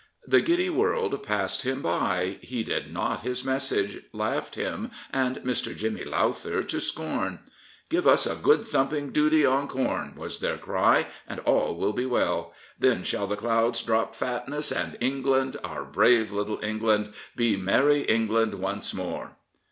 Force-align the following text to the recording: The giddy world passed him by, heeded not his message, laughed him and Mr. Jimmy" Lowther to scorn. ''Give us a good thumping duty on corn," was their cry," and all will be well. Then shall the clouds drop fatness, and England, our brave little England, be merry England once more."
The 0.25 0.41
giddy 0.41 0.71
world 0.71 1.21
passed 1.21 1.61
him 1.61 1.83
by, 1.83 2.39
heeded 2.41 2.91
not 2.91 3.21
his 3.21 3.45
message, 3.45 4.01
laughed 4.13 4.55
him 4.55 4.89
and 5.11 5.35
Mr. 5.41 5.77
Jimmy" 5.77 6.03
Lowther 6.03 6.63
to 6.63 6.81
scorn. 6.81 7.37
''Give 7.87 8.07
us 8.07 8.25
a 8.25 8.33
good 8.33 8.67
thumping 8.67 9.11
duty 9.11 9.45
on 9.45 9.67
corn," 9.67 10.15
was 10.17 10.39
their 10.39 10.57
cry," 10.57 11.05
and 11.29 11.39
all 11.41 11.75
will 11.75 11.93
be 11.93 12.07
well. 12.07 12.51
Then 12.79 13.03
shall 13.03 13.27
the 13.27 13.35
clouds 13.37 13.83
drop 13.83 14.15
fatness, 14.15 14.71
and 14.71 14.97
England, 14.99 15.57
our 15.63 15.85
brave 15.85 16.31
little 16.31 16.57
England, 16.63 17.13
be 17.35 17.55
merry 17.55 18.01
England 18.01 18.55
once 18.55 18.95
more." 18.95 19.35